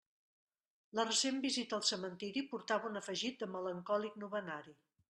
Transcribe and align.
La 0.99 1.05
recent 1.09 1.37
visita 1.43 1.77
al 1.79 1.85
cementeri 1.91 2.45
portava 2.55 2.91
un 2.93 3.03
afegit 3.05 3.41
de 3.45 3.51
melancòlic 3.59 4.23
novenari. 4.27 4.79